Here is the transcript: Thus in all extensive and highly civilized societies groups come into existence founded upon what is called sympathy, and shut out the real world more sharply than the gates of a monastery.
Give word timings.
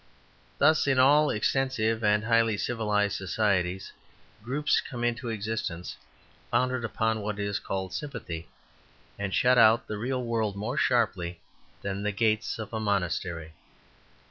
Thus 0.57 0.87
in 0.87 0.97
all 0.97 1.29
extensive 1.29 2.03
and 2.03 2.23
highly 2.23 2.57
civilized 2.57 3.15
societies 3.15 3.91
groups 4.41 4.81
come 4.81 5.03
into 5.03 5.29
existence 5.29 5.95
founded 6.49 6.83
upon 6.83 7.21
what 7.21 7.37
is 7.37 7.59
called 7.59 7.93
sympathy, 7.93 8.47
and 9.19 9.31
shut 9.31 9.59
out 9.59 9.85
the 9.85 9.99
real 9.99 10.23
world 10.23 10.55
more 10.55 10.75
sharply 10.75 11.39
than 11.83 12.01
the 12.01 12.11
gates 12.11 12.57
of 12.57 12.73
a 12.73 12.79
monastery. 12.79 13.53